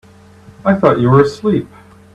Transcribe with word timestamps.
I 0.65 0.73
thought 0.73 0.99
you 0.99 1.11
were 1.11 1.21
asleep. 1.21 1.67